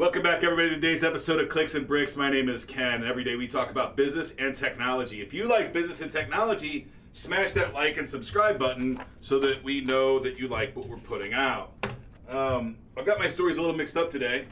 Welcome 0.00 0.22
back, 0.22 0.42
everybody, 0.42 0.70
to 0.70 0.76
today's 0.76 1.04
episode 1.04 1.40
of 1.40 1.50
Clicks 1.50 1.74
and 1.74 1.86
Bricks. 1.86 2.16
My 2.16 2.30
name 2.30 2.48
is 2.48 2.64
Ken. 2.64 3.04
Every 3.04 3.22
day 3.22 3.36
we 3.36 3.46
talk 3.46 3.70
about 3.70 3.98
business 3.98 4.34
and 4.36 4.56
technology. 4.56 5.20
If 5.20 5.34
you 5.34 5.46
like 5.46 5.74
business 5.74 6.00
and 6.00 6.10
technology, 6.10 6.88
smash 7.12 7.50
that 7.50 7.74
like 7.74 7.98
and 7.98 8.08
subscribe 8.08 8.58
button 8.58 8.98
so 9.20 9.38
that 9.40 9.62
we 9.62 9.82
know 9.82 10.18
that 10.18 10.38
you 10.38 10.48
like 10.48 10.74
what 10.74 10.88
we're 10.88 10.96
putting 10.96 11.34
out. 11.34 11.74
Um, 12.30 12.78
I've 12.96 13.04
got 13.04 13.18
my 13.18 13.28
stories 13.28 13.58
a 13.58 13.60
little 13.60 13.76
mixed 13.76 13.98
up 13.98 14.10
today, 14.10 14.46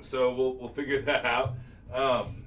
so 0.00 0.32
we'll, 0.32 0.54
we'll 0.54 0.70
figure 0.70 1.02
that 1.02 1.26
out. 1.26 1.56
Um, 1.92 2.44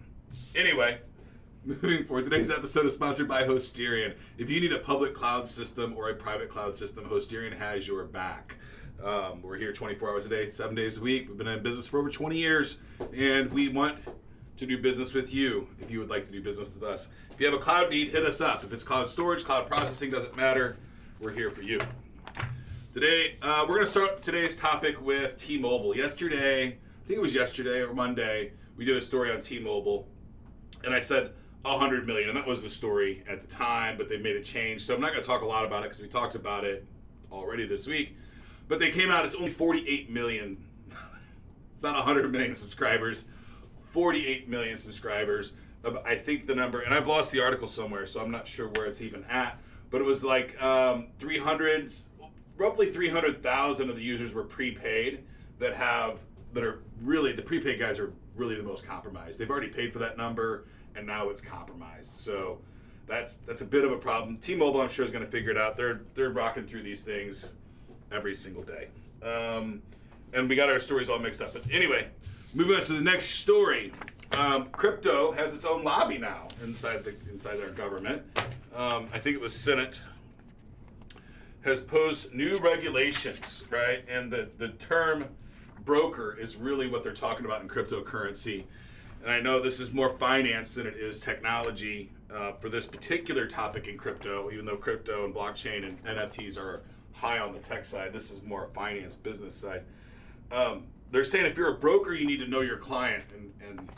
anyway, 0.55 0.97
moving 1.65 2.03
forward, 2.03 2.23
today's 2.23 2.49
episode 2.49 2.87
is 2.87 2.95
sponsored 2.95 3.27
by 3.27 3.43
Hostirian. 3.43 4.17
If 4.39 4.49
you 4.49 4.59
need 4.59 4.73
a 4.73 4.79
public 4.79 5.13
cloud 5.13 5.45
system 5.45 5.93
or 5.95 6.09
a 6.09 6.15
private 6.15 6.49
cloud 6.49 6.75
system, 6.75 7.05
Hostirian 7.05 7.55
has 7.55 7.87
your 7.87 8.05
back. 8.05 8.55
Um, 9.03 9.43
we're 9.43 9.57
here 9.57 9.71
24 9.71 10.09
hours 10.09 10.25
a 10.25 10.29
day, 10.29 10.49
seven 10.49 10.75
days 10.75 10.97
a 10.97 11.01
week. 11.01 11.27
We've 11.27 11.37
been 11.37 11.47
in 11.47 11.61
business 11.61 11.87
for 11.87 11.99
over 11.99 12.09
20 12.09 12.35
years, 12.35 12.79
and 13.15 13.51
we 13.53 13.69
want 13.69 13.99
to 14.57 14.65
do 14.65 14.81
business 14.81 15.13
with 15.13 15.31
you 15.31 15.67
if 15.79 15.91
you 15.91 15.99
would 15.99 16.09
like 16.09 16.25
to 16.25 16.31
do 16.31 16.41
business 16.41 16.73
with 16.73 16.81
us. 16.81 17.09
If 17.31 17.39
you 17.39 17.45
have 17.45 17.53
a 17.53 17.61
cloud 17.61 17.91
need, 17.91 18.09
hit 18.09 18.25
us 18.25 18.41
up. 18.41 18.63
If 18.63 18.73
it's 18.73 18.83
cloud 18.83 19.07
storage, 19.09 19.45
cloud 19.45 19.67
processing, 19.67 20.09
doesn't 20.09 20.35
matter. 20.35 20.77
We're 21.19 21.31
here 21.31 21.51
for 21.51 21.61
you. 21.61 21.79
Today, 22.91 23.35
uh, 23.43 23.65
we're 23.69 23.75
going 23.75 23.85
to 23.85 23.91
start 23.91 24.23
today's 24.23 24.57
topic 24.57 24.99
with 24.99 25.37
T 25.37 25.59
Mobile. 25.59 25.95
Yesterday, 25.95 26.65
I 26.65 27.07
think 27.07 27.17
it 27.17 27.21
was 27.21 27.35
yesterday 27.35 27.81
or 27.81 27.93
Monday, 27.93 28.53
we 28.77 28.85
did 28.85 28.97
a 28.97 29.01
story 29.01 29.31
on 29.31 29.41
T 29.41 29.59
Mobile, 29.59 30.07
and 30.83 30.91
I 30.91 30.99
said 30.99 31.33
100 31.61 32.07
million, 32.07 32.29
and 32.29 32.37
that 32.37 32.47
was 32.47 32.63
the 32.63 32.69
story 32.69 33.23
at 33.29 33.47
the 33.47 33.55
time, 33.55 33.95
but 33.95 34.09
they 34.09 34.17
made 34.17 34.37
a 34.37 34.43
change. 34.43 34.85
So 34.85 34.95
I'm 34.95 35.01
not 35.01 35.11
going 35.11 35.21
to 35.21 35.27
talk 35.27 35.43
a 35.43 35.45
lot 35.45 35.65
about 35.65 35.83
it 35.83 35.89
because 35.89 36.01
we 36.01 36.07
talked 36.07 36.33
about 36.33 36.63
it 36.65 36.83
already 37.31 37.67
this 37.67 37.85
week. 37.85 38.17
But 38.67 38.79
they 38.79 38.91
came 38.91 39.09
out, 39.09 39.25
it's 39.25 39.35
only 39.35 39.49
48 39.49 40.09
million. 40.09 40.57
it's 41.73 41.83
not 41.83 41.95
100 41.95 42.31
million 42.31 42.55
subscribers, 42.55 43.25
48 43.91 44.49
million 44.49 44.77
subscribers. 44.77 45.53
Uh, 45.85 45.99
I 46.05 46.15
think 46.15 46.45
the 46.45 46.55
number, 46.55 46.81
and 46.81 46.93
I've 46.93 47.07
lost 47.07 47.31
the 47.31 47.41
article 47.41 47.67
somewhere, 47.67 48.05
so 48.05 48.21
I'm 48.21 48.31
not 48.31 48.47
sure 48.47 48.67
where 48.69 48.85
it's 48.85 49.01
even 49.01 49.23
at. 49.25 49.59
But 49.89 50.01
it 50.01 50.03
was 50.03 50.23
like 50.23 50.61
um, 50.61 51.07
300, 51.19 51.93
roughly 52.57 52.91
300,000 52.91 53.89
of 53.89 53.95
the 53.95 54.01
users 54.01 54.33
were 54.33 54.43
prepaid 54.43 55.23
that 55.59 55.73
have, 55.73 56.19
that 56.53 56.63
are 56.63 56.83
really, 57.01 57.31
the 57.31 57.41
prepaid 57.41 57.79
guys 57.79 57.99
are 57.99 58.11
really 58.35 58.55
the 58.55 58.63
most 58.63 58.85
compromised. 58.85 59.39
They've 59.39 59.49
already 59.49 59.69
paid 59.69 59.93
for 59.93 59.99
that 59.99 60.17
number, 60.17 60.65
and 60.95 61.07
now 61.07 61.29
it's 61.29 61.41
compromised. 61.41 62.11
So 62.11 62.59
that's 63.07 63.37
that's 63.37 63.61
a 63.61 63.65
bit 63.65 63.85
of 63.85 63.91
a 63.93 63.97
problem. 63.97 64.37
T-Mobile, 64.37 64.81
I'm 64.81 64.89
sure, 64.89 65.05
is 65.05 65.11
going 65.11 65.23
to 65.23 65.31
figure 65.31 65.51
it 65.51 65.57
out. 65.57 65.77
They're 65.77 66.01
they're 66.13 66.31
rocking 66.31 66.65
through 66.65 66.83
these 66.83 67.01
things 67.01 67.53
every 68.11 68.33
single 68.33 68.63
day. 68.63 68.87
Um, 69.23 69.81
and 70.33 70.49
we 70.49 70.55
got 70.55 70.69
our 70.69 70.79
stories 70.79 71.09
all 71.09 71.19
mixed 71.19 71.41
up. 71.41 71.53
But 71.53 71.63
anyway, 71.71 72.07
moving 72.53 72.75
on 72.75 72.83
to 72.83 72.93
the 72.93 73.01
next 73.01 73.25
story. 73.25 73.91
Um, 74.33 74.69
crypto 74.71 75.31
has 75.31 75.55
its 75.55 75.65
own 75.65 75.83
lobby 75.83 76.17
now 76.17 76.49
inside 76.63 77.03
the 77.03 77.15
inside 77.31 77.61
our 77.61 77.69
government. 77.69 78.21
Um, 78.75 79.07
I 79.13 79.19
think 79.19 79.35
it 79.35 79.41
was 79.41 79.53
Senate 79.53 80.01
has 81.61 81.81
posed 81.81 82.33
new 82.33 82.57
regulations, 82.59 83.65
right? 83.69 84.03
And 84.09 84.31
the 84.31 84.49
the 84.57 84.69
term 84.69 85.25
broker 85.85 86.37
is 86.37 86.57
really 86.57 86.87
what 86.87 87.03
they're 87.03 87.13
talking 87.13 87.45
about 87.45 87.61
in 87.61 87.67
cryptocurrency. 87.67 88.65
And 89.23 89.31
I 89.31 89.39
know 89.39 89.59
this 89.59 89.79
is 89.79 89.93
more 89.93 90.09
finance 90.09 90.75
than 90.75 90.85
it 90.85 90.95
is 90.95 91.19
technology 91.19 92.11
uh, 92.31 92.51
for 92.53 92.69
this 92.69 92.85
particular 92.85 93.47
topic 93.47 93.87
in 93.87 93.97
crypto, 93.97 94.51
even 94.51 94.65
though 94.65 94.75
crypto 94.75 95.25
and 95.25 95.33
blockchain 95.33 95.85
and 95.85 96.03
NFTs 96.03 96.57
are 96.57 96.83
high 97.17 97.39
on 97.39 97.51
the 97.51 97.59
tech 97.59 97.83
side. 97.83 98.13
This 98.13 98.31
is 98.31 98.43
more 98.43 98.69
finance 98.73 99.15
business 99.15 99.55
side. 99.55 99.83
Um, 100.51 100.83
they're 101.11 101.23
saying 101.23 101.45
if 101.45 101.57
you're 101.57 101.73
a 101.73 101.77
broker, 101.77 102.13
you 102.13 102.27
need 102.27 102.39
to 102.39 102.47
know 102.47 102.61
your 102.61 102.77
client, 102.77 103.23
and, 103.33 103.51
and 103.67 103.91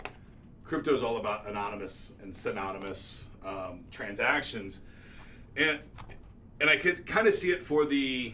crypto 0.63 0.95
is 0.95 1.03
all 1.03 1.17
about 1.17 1.47
anonymous 1.47 2.13
and 2.21 2.35
synonymous 2.35 3.27
um, 3.45 3.81
transactions, 3.91 4.81
and 5.57 5.79
and 6.61 6.69
I 6.69 6.77
could 6.77 7.05
kind 7.05 7.27
of 7.27 7.33
see 7.35 7.52
it 7.52 7.63
for 7.63 7.85
the 7.85 8.33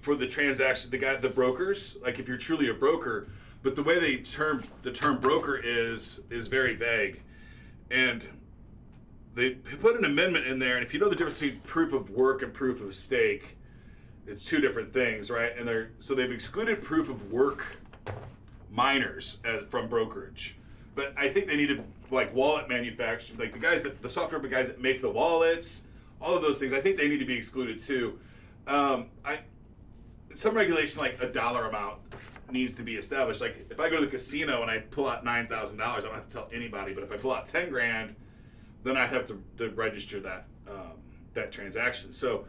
for 0.00 0.14
the 0.14 0.26
transaction, 0.26 0.90
the 0.90 0.98
guy, 0.98 1.16
the 1.16 1.28
brokers. 1.28 1.96
Like 2.02 2.18
if 2.18 2.28
you're 2.28 2.36
truly 2.36 2.68
a 2.68 2.74
broker, 2.74 3.28
but 3.62 3.74
the 3.74 3.82
way 3.82 3.98
they 3.98 4.16
term 4.16 4.62
the 4.82 4.92
term 4.92 5.18
broker 5.18 5.56
is 5.56 6.20
is 6.30 6.48
very 6.48 6.74
vague, 6.74 7.22
and 7.90 8.26
they 9.36 9.50
put 9.50 9.96
an 9.96 10.04
amendment 10.06 10.46
in 10.46 10.58
there, 10.58 10.76
and 10.76 10.84
if 10.84 10.94
you 10.94 10.98
know 10.98 11.10
the 11.10 11.14
difference 11.14 11.38
between 11.38 11.60
proof 11.60 11.92
of 11.92 12.10
work 12.10 12.40
and 12.40 12.54
proof 12.54 12.80
of 12.80 12.94
stake, 12.94 13.58
it's 14.26 14.42
two 14.42 14.60
different 14.60 14.94
things, 14.94 15.30
right? 15.30 15.52
And 15.56 15.68
they're 15.68 15.90
so 15.98 16.14
they've 16.14 16.32
excluded 16.32 16.82
proof 16.82 17.10
of 17.10 17.30
work 17.30 17.64
miners 18.70 19.38
as, 19.44 19.64
from 19.64 19.88
brokerage, 19.88 20.56
but 20.94 21.12
I 21.18 21.28
think 21.28 21.48
they 21.48 21.56
need 21.56 21.68
to 21.68 21.84
like 22.10 22.34
wallet 22.34 22.66
manufacturers, 22.66 23.38
like 23.38 23.52
the 23.52 23.58
guys 23.58 23.82
that 23.82 24.00
the 24.00 24.08
software 24.08 24.40
guys 24.40 24.68
that 24.68 24.80
make 24.80 25.02
the 25.02 25.10
wallets, 25.10 25.84
all 26.20 26.34
of 26.34 26.40
those 26.40 26.58
things. 26.58 26.72
I 26.72 26.80
think 26.80 26.96
they 26.96 27.06
need 27.06 27.18
to 27.18 27.26
be 27.26 27.36
excluded 27.36 27.78
too. 27.78 28.18
Um, 28.66 29.10
I 29.22 29.40
some 30.34 30.54
regulation 30.54 30.98
like 30.98 31.22
a 31.22 31.26
dollar 31.26 31.66
amount 31.66 31.98
needs 32.50 32.74
to 32.76 32.82
be 32.82 32.96
established. 32.96 33.42
Like 33.42 33.66
if 33.70 33.80
I 33.80 33.90
go 33.90 33.96
to 33.96 34.04
the 34.06 34.10
casino 34.10 34.62
and 34.62 34.70
I 34.70 34.78
pull 34.78 35.06
out 35.06 35.26
nine 35.26 35.46
thousand 35.46 35.76
dollars, 35.76 36.06
I 36.06 36.08
don't 36.08 36.16
have 36.16 36.28
to 36.28 36.32
tell 36.32 36.48
anybody. 36.54 36.94
But 36.94 37.04
if 37.04 37.12
I 37.12 37.18
pull 37.18 37.32
out 37.32 37.44
ten 37.44 37.68
grand 37.68 38.16
then 38.86 38.96
I 38.96 39.06
have 39.06 39.26
to, 39.28 39.42
to 39.58 39.70
register 39.70 40.20
that 40.20 40.46
um, 40.68 40.92
that 41.34 41.52
transaction. 41.52 42.12
So 42.12 42.46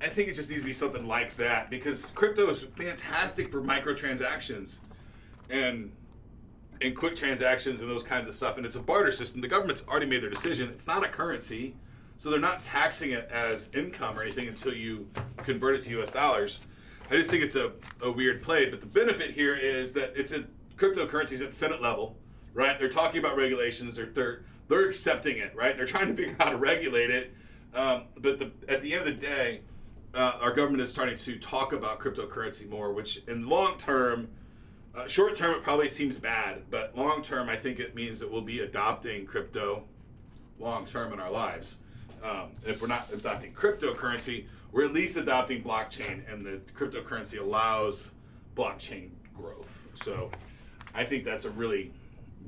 I 0.00 0.08
think 0.08 0.28
it 0.28 0.34
just 0.34 0.50
needs 0.50 0.62
to 0.62 0.66
be 0.66 0.72
something 0.72 1.06
like 1.06 1.36
that 1.36 1.70
because 1.70 2.10
crypto 2.10 2.48
is 2.48 2.64
fantastic 2.64 3.50
for 3.50 3.60
microtransactions 3.60 4.78
and 5.48 5.92
and 6.82 6.96
quick 6.96 7.14
transactions 7.14 7.82
and 7.82 7.90
those 7.90 8.02
kinds 8.02 8.26
of 8.26 8.34
stuff. 8.34 8.56
And 8.56 8.64
it's 8.64 8.76
a 8.76 8.80
barter 8.80 9.12
system. 9.12 9.42
The 9.42 9.48
government's 9.48 9.86
already 9.86 10.06
made 10.06 10.22
their 10.22 10.30
decision. 10.30 10.70
It's 10.70 10.86
not 10.86 11.04
a 11.04 11.08
currency, 11.08 11.76
so 12.16 12.30
they're 12.30 12.40
not 12.40 12.64
taxing 12.64 13.10
it 13.10 13.28
as 13.30 13.68
income 13.74 14.18
or 14.18 14.22
anything 14.22 14.48
until 14.48 14.72
you 14.72 15.08
convert 15.36 15.74
it 15.74 15.82
to 15.82 15.90
U.S. 15.90 16.10
dollars. 16.10 16.62
I 17.10 17.16
just 17.16 17.30
think 17.30 17.42
it's 17.42 17.56
a, 17.56 17.72
a 18.02 18.10
weird 18.10 18.42
play. 18.42 18.70
But 18.70 18.80
the 18.80 18.86
benefit 18.86 19.32
here 19.32 19.56
is 19.56 19.92
that 19.92 20.12
it's 20.16 20.32
a 20.32 20.44
cryptocurrencies 20.76 21.44
at 21.44 21.52
Senate 21.52 21.82
level, 21.82 22.16
right? 22.54 22.78
They're 22.78 22.88
talking 22.88 23.18
about 23.18 23.36
regulations. 23.36 23.96
They're 23.96 24.06
they're 24.06 24.44
they're 24.70 24.88
accepting 24.88 25.36
it, 25.38 25.54
right? 25.54 25.76
They're 25.76 25.84
trying 25.84 26.06
to 26.06 26.14
figure 26.14 26.34
out 26.38 26.46
how 26.46 26.50
to 26.52 26.56
regulate 26.56 27.10
it. 27.10 27.34
Um, 27.74 28.04
but 28.16 28.38
the, 28.38 28.52
at 28.68 28.80
the 28.80 28.94
end 28.94 29.06
of 29.06 29.06
the 29.06 29.26
day, 29.26 29.60
uh, 30.14 30.38
our 30.40 30.54
government 30.54 30.80
is 30.80 30.90
starting 30.90 31.16
to 31.18 31.38
talk 31.38 31.72
about 31.72 31.98
cryptocurrency 31.98 32.68
more, 32.68 32.92
which 32.92 33.22
in 33.28 33.48
long 33.48 33.76
term, 33.78 34.28
uh, 34.94 35.06
short 35.06 35.36
term, 35.36 35.54
it 35.54 35.62
probably 35.62 35.90
seems 35.90 36.18
bad, 36.18 36.62
but 36.70 36.96
long 36.96 37.20
term, 37.20 37.48
I 37.48 37.56
think 37.56 37.78
it 37.80 37.94
means 37.94 38.20
that 38.20 38.30
we'll 38.30 38.42
be 38.42 38.60
adopting 38.60 39.26
crypto 39.26 39.84
long 40.58 40.86
term 40.86 41.12
in 41.12 41.20
our 41.20 41.30
lives. 41.30 41.78
Um, 42.22 42.50
if 42.64 42.80
we're 42.80 42.88
not 42.88 43.08
adopting 43.12 43.52
cryptocurrency, 43.52 44.46
we're 44.72 44.84
at 44.84 44.92
least 44.92 45.16
adopting 45.16 45.62
blockchain, 45.64 46.22
and 46.32 46.42
the 46.42 46.60
cryptocurrency 46.76 47.40
allows 47.40 48.12
blockchain 48.56 49.10
growth. 49.36 49.86
So 49.94 50.30
I 50.94 51.04
think 51.04 51.24
that's 51.24 51.44
a 51.44 51.50
really 51.50 51.92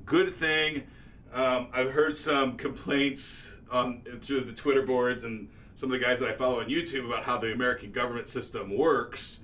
good 0.05 0.33
thing. 0.33 0.85
Um, 1.33 1.69
I've 1.73 1.91
heard 1.91 2.15
some 2.15 2.57
complaints 2.59 3.57
on 3.71 4.03
through 4.21 4.43
the 4.43 4.53
Twitter 4.53 4.83
boards 4.83 5.25
and 5.25 5.49
some 5.75 5.91
of 5.91 5.99
the 5.99 6.05
guys 6.05 6.21
that 6.21 6.29
I 6.29 6.35
follow 6.35 6.61
on 6.61 6.69
YouTube 6.69 7.07
about 7.07 7.25
how 7.25 7.39
the 7.39 7.53
American 7.53 7.91
government 7.91 8.29
system 8.29 8.77
works, 8.77 9.41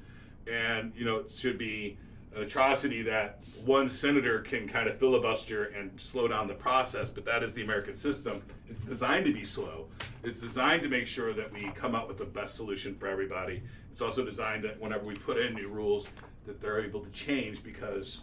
and 0.47 0.93
you 0.95 1.07
know 1.07 1.17
it 1.17 1.31
should 1.31 1.57
be 1.57 1.97
an 2.37 2.43
atrocity 2.43 3.01
that 3.03 3.43
one 3.65 3.89
senator 3.89 4.41
can 4.41 4.69
kind 4.69 4.87
of 4.87 4.99
filibuster 4.99 5.65
and 5.65 5.99
slow 5.99 6.29
down 6.29 6.47
the 6.47 6.55
process. 6.55 7.11
But 7.11 7.25
that 7.25 7.43
is 7.43 7.55
the 7.55 7.63
American 7.63 7.95
system. 7.95 8.43
It's 8.69 8.85
designed 8.85 9.25
to 9.25 9.33
be 9.33 9.43
slow. 9.43 9.87
It's 10.23 10.41
designed 10.41 10.83
to 10.83 10.91
make 10.91 11.07
sure 11.07 11.33
that 11.33 11.51
we 11.51 11.71
come 11.75 11.95
up 11.95 12.07
with 12.07 12.19
the 12.19 12.27
best 12.27 12.57
solution 12.57 12.95
for 12.97 13.09
everybody. 13.09 13.63
It's 13.91 14.03
also 14.03 14.27
designed 14.27 14.63
that 14.65 14.79
whenever 14.79 15.07
we 15.07 15.15
put 15.15 15.39
in 15.39 15.55
new 15.55 15.69
rules, 15.69 16.11
that 16.45 16.61
they're 16.61 16.85
able 16.85 17.01
to 17.01 17.11
change 17.13 17.63
because 17.63 18.23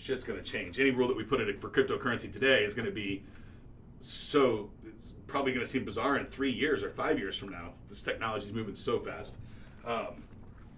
shit's 0.00 0.24
going 0.24 0.42
to 0.42 0.44
change. 0.44 0.80
Any 0.80 0.90
rule 0.90 1.08
that 1.08 1.16
we 1.16 1.24
put 1.24 1.40
in 1.40 1.58
for 1.58 1.68
cryptocurrency 1.68 2.32
today 2.32 2.64
is 2.64 2.74
going 2.74 2.86
to 2.86 2.92
be 2.92 3.22
so 4.00 4.70
it's 4.98 5.12
probably 5.26 5.52
going 5.52 5.64
to 5.64 5.70
seem 5.70 5.84
bizarre 5.84 6.16
in 6.16 6.24
three 6.24 6.50
years 6.50 6.82
or 6.82 6.88
five 6.88 7.18
years 7.18 7.36
from 7.36 7.50
now. 7.50 7.72
This 7.88 8.02
technology 8.02 8.46
is 8.46 8.52
moving 8.52 8.74
so 8.74 8.98
fast. 8.98 9.38
Um, 9.86 10.24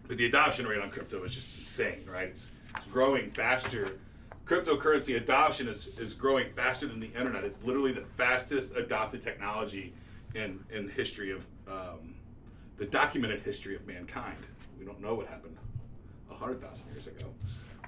but 0.09 0.19
the 0.19 0.27
adoption 0.27 0.67
rate 0.67 0.81
on 0.81 0.91
crypto 0.91 1.23
is 1.23 1.35
just 1.35 1.57
insane, 1.57 2.05
right? 2.13 2.29
It's, 2.29 2.51
it's 2.77 2.87
growing 2.87 3.31
faster. 3.31 3.99
Cryptocurrency 4.45 5.17
adoption 5.17 5.69
is, 5.69 5.99
is 5.99 6.15
growing 6.15 6.53
faster 6.55 6.89
than 6.89 6.99
the 6.99 7.11
internet. 7.17 7.45
It's 7.45 7.63
literally 7.63 7.93
the 7.93 8.05
fastest 8.17 8.77
adopted 8.77 9.23
technology 9.23 9.93
in, 10.35 10.59
in 10.71 10.89
history 10.89 11.31
of 11.31 11.47
um, 11.69 12.15
the 12.77 12.87
documented 12.87 13.41
history 13.43 13.77
of 13.77 13.87
mankind. 13.87 14.39
We 14.81 14.85
don't 14.85 15.01
know 15.01 15.15
what 15.15 15.29
happened 15.29 15.57
100,000 16.27 16.89
years 16.93 17.07
ago 17.07 17.27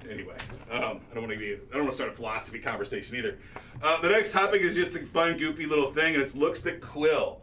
anyway, 0.09 0.35
um, 0.71 0.99
I 1.11 1.13
don't 1.13 1.23
want 1.27 1.31
to 1.31 1.37
be. 1.37 1.53
I 1.53 1.73
don't 1.73 1.83
want 1.83 1.91
to 1.91 1.95
start 1.95 2.11
a 2.11 2.15
philosophy 2.15 2.59
conversation 2.59 3.17
either. 3.17 3.37
Uh, 3.81 4.01
the 4.01 4.09
next 4.09 4.31
topic 4.31 4.61
is 4.61 4.75
just 4.75 4.95
a 4.95 4.99
fun, 4.99 5.37
goofy 5.37 5.65
little 5.65 5.91
thing, 5.91 6.13
and 6.13 6.21
it's 6.21 6.35
looks 6.35 6.61
that 6.61 6.81
quill. 6.81 7.41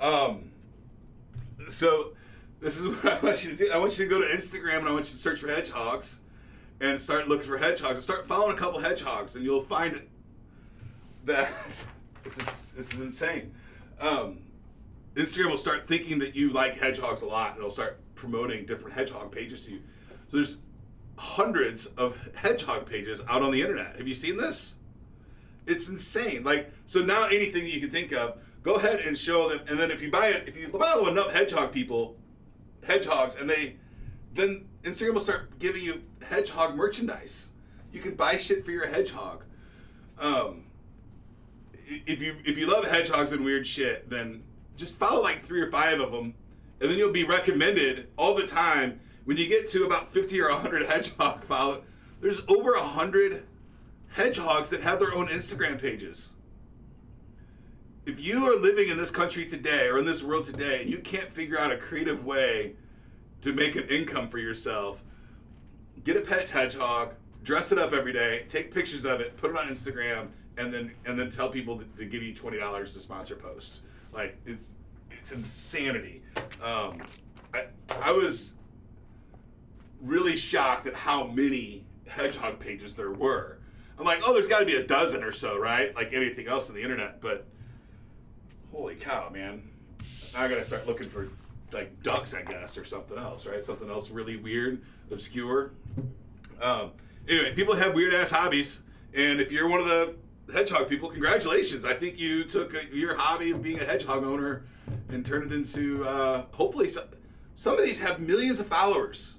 Um, 0.00 0.50
so 1.68 2.12
this 2.60 2.78
is 2.78 2.86
what 3.02 3.12
I 3.12 3.18
want 3.20 3.44
you 3.44 3.50
to 3.50 3.56
do. 3.56 3.70
I 3.70 3.78
want 3.78 3.98
you 3.98 4.04
to 4.04 4.10
go 4.10 4.20
to 4.20 4.26
Instagram 4.26 4.78
and 4.78 4.88
I 4.88 4.92
want 4.92 5.06
you 5.06 5.12
to 5.12 5.18
search 5.18 5.40
for 5.40 5.48
hedgehogs, 5.48 6.20
and 6.80 7.00
start 7.00 7.28
looking 7.28 7.46
for 7.46 7.58
hedgehogs 7.58 7.94
and 7.94 8.02
start 8.02 8.26
following 8.26 8.56
a 8.56 8.58
couple 8.58 8.80
hedgehogs, 8.80 9.36
and 9.36 9.44
you'll 9.44 9.60
find 9.60 10.02
that 11.24 11.52
this 12.24 12.38
is 12.38 12.72
this 12.72 12.92
is 12.92 13.00
insane. 13.00 13.54
Um, 14.00 14.38
Instagram 15.14 15.50
will 15.50 15.56
start 15.56 15.86
thinking 15.86 16.18
that 16.18 16.34
you 16.34 16.50
like 16.50 16.76
hedgehogs 16.76 17.22
a 17.22 17.26
lot, 17.26 17.50
and 17.50 17.58
it'll 17.58 17.70
start 17.70 18.00
promoting 18.14 18.66
different 18.66 18.96
hedgehog 18.96 19.30
pages 19.30 19.64
to 19.66 19.72
you. 19.72 19.80
So 20.28 20.36
there's 20.38 20.58
hundreds 21.16 21.86
of 21.86 22.18
hedgehog 22.34 22.86
pages 22.86 23.20
out 23.28 23.42
on 23.42 23.50
the 23.50 23.60
internet. 23.60 23.96
Have 23.96 24.08
you 24.08 24.14
seen 24.14 24.36
this? 24.36 24.76
It's 25.66 25.88
insane. 25.88 26.44
Like 26.44 26.70
so 26.86 27.04
now 27.04 27.26
anything 27.26 27.66
you 27.66 27.80
can 27.80 27.90
think 27.90 28.12
of, 28.12 28.38
go 28.62 28.74
ahead 28.74 29.00
and 29.00 29.18
show 29.18 29.48
them. 29.48 29.60
And 29.68 29.78
then 29.78 29.90
if 29.90 30.02
you 30.02 30.10
buy 30.10 30.28
it, 30.28 30.48
if 30.48 30.56
you 30.56 30.68
follow 30.68 31.08
enough 31.08 31.32
hedgehog 31.32 31.72
people, 31.72 32.16
hedgehogs, 32.86 33.36
and 33.36 33.48
they 33.48 33.76
then 34.34 34.66
Instagram 34.82 35.14
will 35.14 35.20
start 35.20 35.58
giving 35.58 35.82
you 35.82 36.02
hedgehog 36.28 36.74
merchandise. 36.74 37.52
You 37.92 38.00
can 38.00 38.14
buy 38.14 38.36
shit 38.36 38.64
for 38.64 38.72
your 38.72 38.88
hedgehog. 38.88 39.44
Um, 40.18 40.64
if 41.86 42.20
you 42.20 42.36
if 42.44 42.58
you 42.58 42.66
love 42.70 42.84
hedgehogs 42.84 43.32
and 43.32 43.44
weird 43.44 43.66
shit, 43.66 44.10
then 44.10 44.42
just 44.76 44.96
follow 44.98 45.22
like 45.22 45.40
three 45.40 45.60
or 45.60 45.70
five 45.70 46.00
of 46.00 46.12
them, 46.12 46.34
and 46.80 46.90
then 46.90 46.98
you'll 46.98 47.12
be 47.12 47.24
recommended 47.24 48.08
all 48.16 48.34
the 48.34 48.46
time. 48.46 49.00
When 49.24 49.36
you 49.36 49.48
get 49.48 49.66
to 49.68 49.84
about 49.84 50.12
fifty 50.12 50.40
or 50.40 50.48
hundred 50.50 50.86
hedgehog 50.86 51.42
follow, 51.42 51.82
there's 52.20 52.42
over 52.48 52.76
hundred 52.78 53.44
hedgehogs 54.08 54.70
that 54.70 54.80
have 54.82 54.98
their 54.98 55.14
own 55.14 55.28
Instagram 55.28 55.80
pages. 55.80 56.34
If 58.06 58.20
you 58.20 58.44
are 58.46 58.56
living 58.56 58.90
in 58.90 58.98
this 58.98 59.10
country 59.10 59.46
today 59.46 59.88
or 59.88 59.98
in 59.98 60.04
this 60.04 60.22
world 60.22 60.44
today 60.44 60.82
and 60.82 60.90
you 60.90 60.98
can't 60.98 61.32
figure 61.32 61.58
out 61.58 61.72
a 61.72 61.78
creative 61.78 62.24
way 62.26 62.74
to 63.40 63.52
make 63.52 63.76
an 63.76 63.88
income 63.88 64.28
for 64.28 64.38
yourself, 64.38 65.02
get 66.04 66.16
a 66.16 66.20
pet 66.20 66.50
hedgehog, 66.50 67.14
dress 67.42 67.72
it 67.72 67.78
up 67.78 67.94
every 67.94 68.12
day, 68.12 68.44
take 68.46 68.72
pictures 68.74 69.06
of 69.06 69.20
it, 69.20 69.36
put 69.38 69.50
it 69.50 69.56
on 69.56 69.66
Instagram, 69.68 70.28
and 70.58 70.72
then 70.72 70.92
and 71.06 71.18
then 71.18 71.30
tell 71.30 71.48
people 71.48 71.78
to, 71.78 71.84
to 71.96 72.04
give 72.04 72.22
you 72.22 72.34
twenty 72.34 72.58
dollars 72.58 72.92
to 72.92 73.00
sponsor 73.00 73.36
posts. 73.36 73.80
Like 74.12 74.36
it's 74.44 74.72
it's 75.10 75.32
insanity. 75.32 76.22
Um, 76.62 77.02
I 77.54 77.64
I 78.02 78.12
was 78.12 78.52
really 80.04 80.36
shocked 80.36 80.86
at 80.86 80.94
how 80.94 81.26
many 81.26 81.84
hedgehog 82.06 82.58
pages 82.58 82.94
there 82.94 83.12
were. 83.12 83.58
I'm 83.98 84.04
like, 84.04 84.20
oh, 84.24 84.32
there's 84.32 84.48
got 84.48 84.58
to 84.58 84.66
be 84.66 84.76
a 84.76 84.86
dozen 84.86 85.22
or 85.22 85.32
so, 85.32 85.58
right? 85.58 85.94
Like 85.94 86.12
anything 86.12 86.48
else 86.48 86.68
on 86.68 86.76
the 86.76 86.82
internet, 86.82 87.20
but 87.20 87.46
holy 88.72 88.96
cow, 88.96 89.30
man! 89.32 89.62
I 90.36 90.48
gotta 90.48 90.64
start 90.64 90.86
looking 90.86 91.08
for 91.08 91.28
like 91.72 92.02
ducks, 92.02 92.34
I 92.34 92.42
guess, 92.42 92.76
or 92.76 92.84
something 92.84 93.16
else, 93.16 93.46
right? 93.46 93.62
Something 93.62 93.88
else 93.88 94.10
really 94.10 94.36
weird, 94.36 94.82
obscure. 95.10 95.72
Um, 96.60 96.92
anyway, 97.28 97.54
people 97.54 97.74
have 97.74 97.94
weird 97.94 98.14
ass 98.14 98.30
hobbies, 98.30 98.82
and 99.14 99.40
if 99.40 99.52
you're 99.52 99.68
one 99.68 99.80
of 99.80 99.86
the 99.86 100.14
hedgehog 100.52 100.88
people, 100.88 101.08
congratulations! 101.08 101.84
I 101.84 101.94
think 101.94 102.18
you 102.18 102.44
took 102.44 102.74
a, 102.74 102.84
your 102.92 103.16
hobby 103.16 103.52
of 103.52 103.62
being 103.62 103.78
a 103.78 103.84
hedgehog 103.84 104.24
owner 104.24 104.64
and 105.08 105.24
turned 105.24 105.50
it 105.50 105.54
into 105.54 106.04
uh, 106.04 106.46
hopefully 106.52 106.88
some, 106.88 107.04
some 107.54 107.78
of 107.78 107.84
these 107.84 108.00
have 108.00 108.18
millions 108.18 108.58
of 108.58 108.66
followers, 108.66 109.36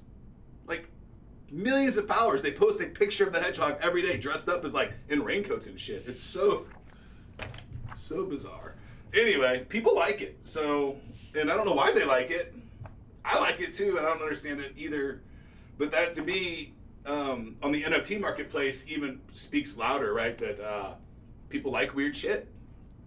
millions 1.51 1.97
of 1.97 2.07
followers. 2.07 2.41
They 2.41 2.51
post 2.51 2.81
a 2.81 2.87
picture 2.87 3.25
of 3.25 3.33
the 3.33 3.39
hedgehog 3.39 3.77
every 3.81 4.01
day, 4.01 4.17
dressed 4.17 4.49
up 4.49 4.65
as 4.65 4.73
like 4.73 4.93
in 5.09 5.23
raincoats 5.23 5.67
and 5.67 5.79
shit. 5.79 6.03
It's 6.07 6.21
so 6.21 6.65
so 7.95 8.25
bizarre. 8.25 8.75
Anyway, 9.13 9.65
people 9.69 9.95
like 9.95 10.21
it. 10.21 10.37
So, 10.43 10.97
and 11.33 11.51
I 11.51 11.55
don't 11.55 11.65
know 11.65 11.73
why 11.73 11.91
they 11.91 12.05
like 12.05 12.31
it. 12.31 12.53
I 13.23 13.39
like 13.39 13.59
it 13.61 13.73
too, 13.73 13.97
and 13.97 14.05
I 14.05 14.09
don't 14.09 14.21
understand 14.21 14.59
it 14.59 14.73
either. 14.77 15.21
But 15.77 15.91
that 15.91 16.13
to 16.15 16.21
me, 16.21 16.73
um, 17.05 17.55
on 17.63 17.71
the 17.71 17.83
NFT 17.83 18.19
marketplace, 18.19 18.85
even 18.87 19.19
speaks 19.33 19.77
louder, 19.77 20.13
right? 20.13 20.37
That 20.37 20.59
uh, 20.59 20.93
people 21.49 21.71
like 21.71 21.95
weird 21.95 22.15
shit. 22.15 22.47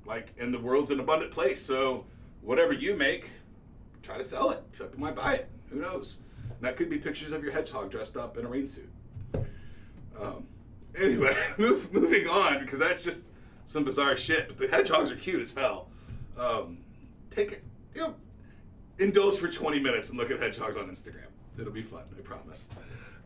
Like, 0.04 0.32
and 0.38 0.52
the 0.52 0.58
world's 0.58 0.90
an 0.90 1.00
abundant 1.00 1.30
place. 1.30 1.60
So, 1.60 2.06
whatever 2.40 2.72
you 2.72 2.96
make, 2.96 3.30
try 4.02 4.16
to 4.16 4.24
sell 4.24 4.50
it. 4.50 4.62
People 4.72 4.98
might 4.98 5.14
buy 5.14 5.34
it. 5.34 5.48
Who 5.70 5.80
knows? 5.80 6.18
That 6.60 6.76
could 6.76 6.90
be 6.90 6.98
pictures 6.98 7.32
of 7.32 7.42
your 7.42 7.52
hedgehog 7.52 7.90
dressed 7.90 8.16
up 8.16 8.36
in 8.36 8.44
a 8.44 8.48
rain 8.48 8.66
suit. 8.66 8.90
Um, 10.20 10.46
anyway, 10.96 11.36
move, 11.58 11.92
moving 11.92 12.26
on 12.26 12.60
because 12.60 12.78
that's 12.78 13.04
just 13.04 13.24
some 13.64 13.84
bizarre 13.84 14.16
shit. 14.16 14.48
But 14.48 14.58
the 14.58 14.68
hedgehogs 14.68 15.12
are 15.12 15.16
cute 15.16 15.40
as 15.40 15.54
hell. 15.54 15.88
Um, 16.36 16.78
take 17.30 17.52
it, 17.52 17.64
you 17.94 18.02
know, 18.02 18.14
indulge 18.98 19.38
for 19.38 19.48
20 19.48 19.78
minutes 19.78 20.08
and 20.10 20.18
look 20.18 20.30
at 20.30 20.40
hedgehogs 20.40 20.76
on 20.76 20.88
Instagram. 20.88 21.26
It'll 21.58 21.72
be 21.72 21.82
fun, 21.82 22.02
I 22.16 22.20
promise. 22.22 22.68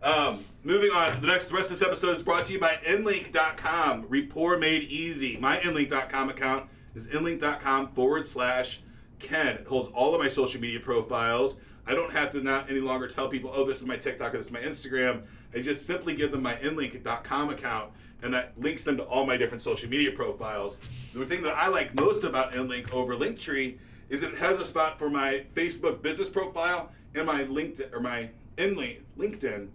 Um, 0.03 0.41
moving 0.65 0.91
on, 0.91 1.21
the 1.21 1.27
next 1.29 1.47
the 1.47 1.55
rest 1.55 1.71
of 1.71 1.79
this 1.79 1.87
episode 1.87 2.17
is 2.17 2.23
brought 2.23 2.47
to 2.47 2.53
you 2.53 2.59
by 2.59 2.79
Inlink.com. 2.85 4.07
Rapport 4.09 4.59
made 4.59 4.83
easy. 4.85 5.37
My 5.37 5.59
Inlink.com 5.59 6.29
account 6.31 6.69
is 6.95 7.09
Inlink.com 7.09 7.89
forward 7.89 8.27
slash 8.27 8.81
Ken. 9.21 9.57
It 9.59 9.67
holds 9.67 9.89
all 9.91 10.15
of 10.15 10.21
my 10.21 10.29
social 10.29 10.61
media 10.61 10.81
profiles. 10.81 11.57
I 11.87 11.95
don't 11.95 12.13
have 12.13 12.31
to 12.33 12.41
not 12.41 12.71
any 12.71 12.81
longer 12.81 13.09
tell 13.09 13.29
people, 13.29 13.51
oh, 13.53 13.65
this 13.65 13.81
is 13.81 13.87
my 13.87 13.97
TikTok 13.97 14.35
or 14.35 14.37
this 14.37 14.47
is 14.47 14.53
my 14.53 14.61
Instagram. 14.61 15.23
I 15.55 15.61
just 15.61 15.87
simply 15.87 16.15
give 16.15 16.31
them 16.31 16.43
my 16.43 16.55
Inlink.com 16.57 17.51
account, 17.51 17.93
and 18.23 18.33
that 18.33 18.53
links 18.57 18.85
them 18.85 18.97
to 18.99 19.03
all 19.05 19.27
my 19.27 19.37
different 19.37 19.63
social 19.63 19.89
media 19.89 20.13
profiles. 20.13 20.79
The 21.13 21.27
thing 21.27 21.43
that 21.43 21.55
I 21.55 21.69
like 21.69 21.95
most 21.95 22.25
about 22.25 22.53
Inlink 22.53 22.93
over 22.93 23.17
Linktree 23.17 23.79
is 24.09 24.23
it 24.23 24.35
has 24.37 24.61
a 24.61 24.65
spot 24.65 24.99
for 24.99 25.11
my 25.11 25.45
Facebook 25.55 26.03
business 26.03 26.29
profile 26.29 26.93
and 27.15 27.27
my 27.27 27.45
LinkedIn 27.45 27.93
or 27.93 28.01
my 28.01 28.31
Inlink 28.57 29.01
LinkedIn 29.19 29.69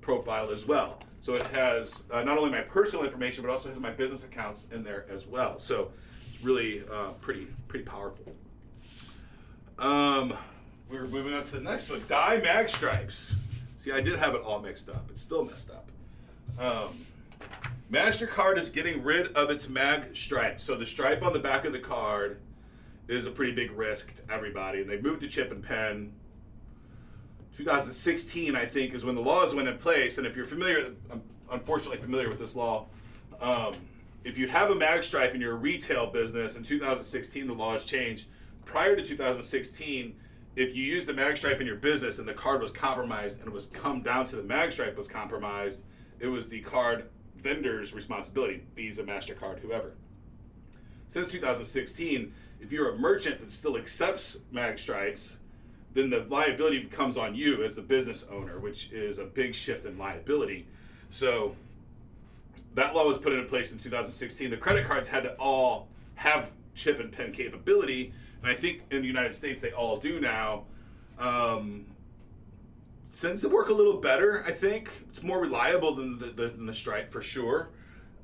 profile 0.00 0.50
as 0.50 0.66
well. 0.66 1.00
So 1.20 1.34
it 1.34 1.46
has 1.48 2.04
uh, 2.10 2.22
not 2.22 2.38
only 2.38 2.50
my 2.50 2.62
personal 2.62 3.04
information, 3.04 3.44
but 3.44 3.50
also 3.50 3.68
has 3.68 3.78
my 3.78 3.90
business 3.90 4.24
accounts 4.24 4.66
in 4.72 4.82
there 4.82 5.04
as 5.10 5.26
well. 5.26 5.58
So 5.58 5.92
it's 6.32 6.42
really 6.42 6.82
uh, 6.90 7.10
pretty 7.20 7.48
pretty 7.68 7.84
powerful. 7.84 8.32
Um, 9.78 10.36
we're 10.90 11.06
moving 11.06 11.32
on 11.32 11.42
to 11.42 11.52
the 11.52 11.60
next 11.60 11.88
one. 11.88 12.02
Die 12.08 12.40
mag 12.42 12.68
stripes. 12.68 13.48
See, 13.78 13.92
I 13.92 14.00
did 14.00 14.18
have 14.18 14.34
it 14.34 14.42
all 14.42 14.60
mixed 14.60 14.88
up. 14.88 15.04
It's 15.08 15.20
still 15.20 15.44
messed 15.44 15.70
up. 15.70 15.88
Um, 16.58 17.06
Mastercard 17.90 18.58
is 18.58 18.70
getting 18.70 19.02
rid 19.02 19.28
of 19.34 19.50
its 19.50 19.68
mag 19.68 20.14
stripe. 20.14 20.60
So 20.60 20.76
the 20.76 20.86
stripe 20.86 21.22
on 21.22 21.32
the 21.32 21.38
back 21.38 21.64
of 21.64 21.72
the 21.72 21.78
card 21.78 22.40
is 23.08 23.26
a 23.26 23.30
pretty 23.30 23.52
big 23.52 23.70
risk 23.72 24.14
to 24.16 24.32
everybody, 24.32 24.80
and 24.80 24.90
they 24.90 25.00
moved 25.00 25.20
to 25.22 25.26
chip 25.26 25.50
and 25.50 25.62
PIN 25.62 26.12
2016, 27.56 28.56
I 28.56 28.64
think, 28.64 28.94
is 28.94 29.04
when 29.04 29.14
the 29.14 29.20
laws 29.20 29.54
went 29.54 29.68
in 29.68 29.76
place. 29.78 30.18
And 30.18 30.26
if 30.26 30.36
you're 30.36 30.46
familiar, 30.46 30.92
I'm 31.10 31.22
unfortunately 31.50 31.98
familiar 31.98 32.28
with 32.28 32.38
this 32.38 32.56
law. 32.56 32.86
Um, 33.40 33.74
if 34.24 34.38
you 34.38 34.48
have 34.48 34.70
a 34.70 34.74
mag 34.74 35.02
stripe 35.02 35.34
in 35.34 35.40
your 35.40 35.56
retail 35.56 36.06
business 36.06 36.56
in 36.56 36.62
2016, 36.62 37.46
the 37.46 37.52
laws 37.52 37.84
changed. 37.84 38.28
Prior 38.64 38.94
to 38.94 39.04
2016, 39.04 40.14
if 40.56 40.74
you 40.74 40.82
use 40.82 41.06
the 41.06 41.12
mag 41.12 41.36
stripe 41.36 41.60
in 41.60 41.66
your 41.66 41.76
business 41.76 42.18
and 42.18 42.28
the 42.28 42.34
card 42.34 42.60
was 42.60 42.70
compromised 42.70 43.38
and 43.38 43.48
it 43.48 43.54
was 43.54 43.66
come 43.66 44.02
down 44.02 44.26
to 44.26 44.36
the 44.36 44.42
mag 44.42 44.72
stripe 44.72 44.96
was 44.96 45.08
compromised, 45.08 45.84
it 46.18 46.26
was 46.26 46.48
the 46.48 46.60
card 46.60 47.08
vendor's 47.36 47.94
responsibility, 47.94 48.62
Visa, 48.74 49.02
MasterCard, 49.02 49.60
whoever. 49.60 49.94
Since 51.08 51.32
2016, 51.32 52.32
if 52.60 52.72
you're 52.72 52.94
a 52.94 52.98
merchant 52.98 53.40
that 53.40 53.50
still 53.50 53.76
accepts 53.76 54.38
mag 54.52 54.78
stripes, 54.78 55.38
then 55.94 56.10
the 56.10 56.24
liability 56.28 56.80
becomes 56.80 57.16
on 57.16 57.34
you 57.34 57.64
as 57.64 57.74
the 57.74 57.82
business 57.82 58.26
owner, 58.30 58.58
which 58.60 58.92
is 58.92 59.18
a 59.18 59.24
big 59.24 59.54
shift 59.54 59.86
in 59.86 59.98
liability. 59.98 60.66
So 61.08 61.56
that 62.74 62.94
law 62.94 63.06
was 63.06 63.18
put 63.18 63.32
into 63.32 63.48
place 63.48 63.72
in 63.72 63.78
2016. 63.78 64.50
The 64.50 64.56
credit 64.56 64.86
cards 64.86 65.08
had 65.08 65.24
to 65.24 65.34
all 65.34 65.88
have 66.14 66.52
chip 66.74 67.00
and 67.00 67.10
PIN 67.10 67.32
capability, 67.32 68.12
and 68.42 68.50
I 68.50 68.54
think 68.54 68.82
in 68.90 69.02
the 69.02 69.08
United 69.08 69.34
States 69.34 69.60
they 69.60 69.72
all 69.72 69.96
do 69.98 70.20
now. 70.20 70.64
Um, 71.18 71.86
tends 73.18 73.42
to 73.42 73.48
work 73.48 73.68
a 73.68 73.72
little 73.72 73.98
better. 73.98 74.42
I 74.46 74.52
think 74.52 74.90
it's 75.08 75.22
more 75.22 75.40
reliable 75.40 75.94
than 75.94 76.18
the, 76.18 76.26
the, 76.26 76.48
than 76.48 76.66
the 76.66 76.74
Stripe 76.74 77.12
for 77.12 77.20
sure, 77.20 77.70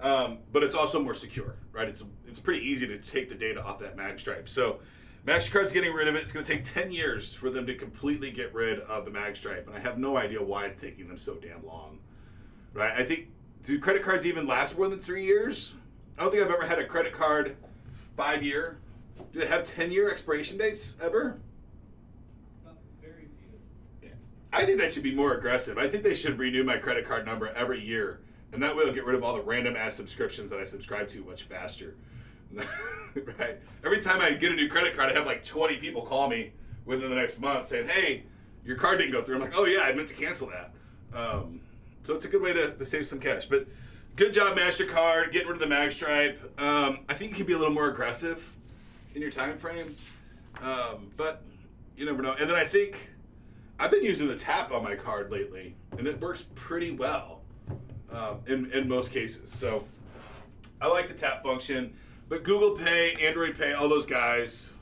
um, 0.01 0.39
but 0.53 0.63
it's 0.63 0.75
also 0.75 1.03
more 1.03 1.15
secure, 1.15 1.57
right? 1.73 1.89
It's 1.89 2.05
it's 2.27 2.41
pretty 2.41 2.65
easy 2.65 2.87
to 2.87 2.99
take 2.99 3.29
the 3.29 3.35
data 3.35 3.63
off 3.63 3.79
that 3.81 3.97
mag 3.97 4.19
stripe. 4.19 4.49
So 4.49 4.81
Mastercard's 5.27 5.73
getting 5.73 5.93
rid 5.93 6.07
of 6.07 6.15
it. 6.15 6.23
It's 6.23 6.33
going 6.33 6.45
to 6.45 6.53
take 6.53 6.65
10 6.65 6.93
years 6.93 7.33
for 7.33 7.51
them 7.51 7.67
to 7.67 7.75
completely 7.75 8.31
get 8.31 8.55
rid 8.55 8.81
of 8.81 9.05
the 9.05 9.11
mag 9.11 9.37
stripe, 9.37 9.67
and 9.67 9.77
I 9.77 9.81
have 9.81 9.99
no 9.99 10.17
idea 10.17 10.43
why 10.43 10.67
it's 10.67 10.81
taking 10.81 11.09
them 11.09 11.17
so 11.17 11.35
damn 11.35 11.67
long. 11.67 11.99
Right? 12.75 12.93
I 12.97 13.05
think 13.05 13.29
do 13.63 13.79
credit 13.81 14.03
cards 14.03 14.27
even 14.27 14.47
last 14.47 14.77
more 14.77 14.89
than 14.89 15.01
three 15.01 15.25
years? 15.25 15.75
I 16.19 16.23
don't 16.23 16.31
think 16.31 16.45
I've 16.45 16.51
ever 16.51 16.67
had 16.67 16.79
a 16.79 16.85
credit 16.85 17.13
card 17.13 17.57
five 18.17 18.43
year. 18.43 18.79
Do 19.33 19.41
they 19.41 19.47
have 19.47 19.65
10 19.65 19.93
year 19.93 20.11
expiration 20.11 20.59
dates 20.59 20.97
ever? 21.03 21.39
I 24.57 24.65
think 24.65 24.79
that 24.79 24.91
should 24.91 25.03
be 25.03 25.15
more 25.15 25.35
aggressive. 25.35 25.77
I 25.77 25.87
think 25.87 26.03
they 26.03 26.15
should 26.15 26.39
renew 26.39 26.65
my 26.65 26.79
credit 26.79 27.07
card 27.07 27.27
number 27.27 27.49
every 27.49 27.79
year, 27.79 28.21
and 28.53 28.63
that 28.63 28.75
way 28.75 28.85
I'll 28.87 28.93
get 28.93 29.05
rid 29.05 29.15
of 29.15 29.23
all 29.23 29.35
the 29.35 29.43
random 29.43 29.77
ass 29.77 29.95
subscriptions 29.95 30.51
that 30.51 30.59
I 30.59 30.65
subscribe 30.65 31.09
to 31.09 31.23
much 31.25 31.43
faster. 31.43 31.95
right? 33.39 33.61
Every 33.85 34.01
time 34.01 34.23
I 34.23 34.33
get 34.33 34.53
a 34.53 34.55
new 34.55 34.69
credit 34.69 34.97
card, 34.97 35.11
I 35.11 35.15
have 35.15 35.27
like 35.27 35.45
20 35.45 35.77
people 35.77 36.01
call 36.01 36.31
me 36.31 36.53
within 36.87 37.11
the 37.11 37.17
next 37.17 37.39
month 37.39 37.67
saying, 37.67 37.87
"Hey, 37.87 38.25
your 38.65 38.77
card 38.77 38.99
didn't 38.99 39.13
go 39.13 39.21
through." 39.21 39.35
I'm 39.35 39.43
like, 39.43 39.59
"Oh 39.59 39.67
yeah, 39.67 39.81
I 39.81 39.93
meant 39.93 40.09
to 40.09 40.15
cancel 40.15 40.49
that." 40.49 40.73
Um, 41.13 41.61
so 42.05 42.15
it's 42.15 42.25
a 42.25 42.29
good 42.29 42.41
way 42.41 42.55
to, 42.55 42.71
to 42.71 42.85
save 42.85 43.07
some 43.07 43.21
cash. 43.21 43.45
But 43.45 43.67
good 44.15 44.33
job, 44.33 44.57
Mastercard, 44.57 45.33
getting 45.33 45.49
rid 45.49 45.57
of 45.57 45.61
the 45.61 45.67
mag 45.67 45.93
stripe. 45.93 46.41
Um, 46.59 47.01
I 47.11 47.15
think 47.15 47.33
you 47.33 47.37
can 47.37 47.47
be 47.47 47.53
a 47.53 47.59
little 47.59 47.75
more 47.75 47.91
aggressive 47.91 48.56
in 49.17 49.23
your 49.23 49.31
time 49.31 49.57
frame, 49.57 49.97
um, 50.63 51.11
but 51.17 51.43
you 51.97 52.05
never 52.05 52.23
know. 52.23 52.37
And 52.39 52.49
then 52.49 52.57
I 52.57 52.65
think 52.65 53.11
I've 53.81 53.91
been 53.91 54.05
using 54.05 54.29
the 54.29 54.37
tap 54.37 54.71
on 54.71 54.85
my 54.85 54.95
card 54.95 55.33
lately, 55.33 55.75
and 55.99 56.07
it 56.07 56.21
works 56.21 56.45
pretty 56.55 56.93
well 56.93 57.41
um, 58.13 58.41
in 58.47 58.71
in 58.73 58.87
most 58.87 59.13
cases. 59.13 59.51
So 59.51 59.85
I 60.81 60.87
like 60.87 61.09
the 61.09 61.15
tap 61.15 61.43
function. 61.43 61.97
But 62.29 62.43
Google 62.43 62.73
Pay, 62.73 63.15
Android 63.25 63.57
Pay, 63.57 63.73
all 63.73 63.89
those 63.89 64.05
guys, 64.05 64.73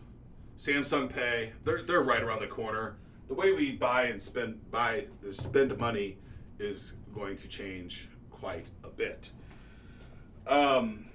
Samsung 0.59 1.14
Pay, 1.14 1.53
they're 1.64 1.83
they're 1.83 2.03
right 2.03 2.23
around 2.23 2.41
the 2.41 2.49
corner. 2.49 2.97
The 3.29 3.35
way 3.35 3.53
we 3.53 3.73
buy 3.73 4.05
and 4.07 4.21
spend 4.21 4.69
buy 4.73 5.07
spend 5.31 5.79
money 5.79 6.19
is 6.59 6.97
going 7.14 7.37
to 7.37 7.49
change 7.49 8.09
quite 8.33 8.67
a 8.83 8.88
bit. 8.88 9.31
Um, 10.49 11.07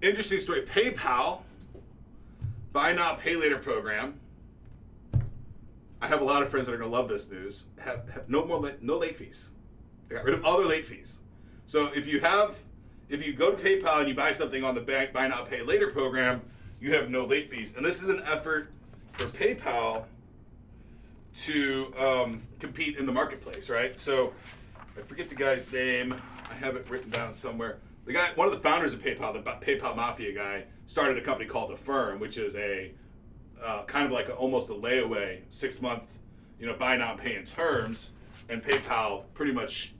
interesting 0.00 0.38
story. 0.38 0.62
PayPal, 0.62 1.42
buy 2.78 2.92
now 2.92 3.14
pay 3.14 3.34
later 3.34 3.58
program. 3.58 4.20
I 6.00 6.06
have 6.06 6.20
a 6.20 6.24
lot 6.24 6.44
of 6.44 6.48
friends 6.48 6.66
that 6.66 6.74
are 6.74 6.78
going 6.78 6.88
to 6.88 6.96
love 6.96 7.08
this 7.08 7.28
news. 7.28 7.64
Have, 7.80 8.08
have 8.10 8.28
no 8.28 8.44
more 8.44 8.60
late, 8.60 8.80
no 8.80 8.96
late 8.96 9.16
fees. 9.16 9.50
They 10.06 10.14
got 10.14 10.24
rid 10.24 10.34
of 10.34 10.44
all 10.44 10.58
their 10.58 10.68
late 10.68 10.86
fees. 10.86 11.18
So 11.66 11.86
if 11.86 12.06
you 12.06 12.20
have, 12.20 12.56
if 13.08 13.26
you 13.26 13.32
go 13.32 13.50
to 13.50 13.56
PayPal 13.60 13.98
and 13.98 14.08
you 14.08 14.14
buy 14.14 14.30
something 14.30 14.62
on 14.62 14.76
the 14.76 14.80
bank 14.80 15.12
buy 15.12 15.26
now 15.26 15.42
pay 15.42 15.60
later 15.60 15.88
program, 15.88 16.40
you 16.80 16.94
have 16.94 17.10
no 17.10 17.24
late 17.24 17.50
fees. 17.50 17.74
And 17.74 17.84
this 17.84 18.00
is 18.00 18.10
an 18.10 18.22
effort 18.26 18.70
for 19.14 19.24
PayPal 19.24 20.04
to 21.38 21.92
um, 21.98 22.42
compete 22.60 22.96
in 22.96 23.06
the 23.06 23.12
marketplace, 23.12 23.68
right? 23.68 23.98
So 23.98 24.32
I 24.96 25.00
forget 25.02 25.28
the 25.28 25.34
guy's 25.34 25.70
name. 25.72 26.14
I 26.48 26.54
have 26.54 26.76
it 26.76 26.88
written 26.88 27.10
down 27.10 27.32
somewhere. 27.32 27.78
The 28.08 28.14
guy, 28.14 28.30
one 28.36 28.48
of 28.48 28.54
the 28.54 28.60
founders 28.60 28.94
of 28.94 29.02
PayPal, 29.02 29.34
the 29.34 29.40
PayPal 29.40 29.94
Mafia 29.94 30.32
guy, 30.32 30.64
started 30.86 31.18
a 31.18 31.20
company 31.20 31.46
called 31.46 31.70
Affirm, 31.72 32.18
which 32.20 32.38
is 32.38 32.56
a 32.56 32.92
uh, 33.62 33.82
kind 33.82 34.06
of 34.06 34.12
like 34.12 34.30
a, 34.30 34.32
almost 34.32 34.70
a 34.70 34.72
layaway, 34.72 35.40
six 35.50 35.82
month, 35.82 36.04
you 36.58 36.64
know, 36.66 36.72
buy 36.72 36.96
now 36.96 37.16
pay 37.16 37.36
in 37.36 37.44
terms. 37.44 38.12
And 38.48 38.64
PayPal 38.64 39.24
pretty 39.34 39.52
much 39.52 39.92